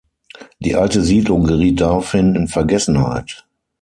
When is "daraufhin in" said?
1.79-2.47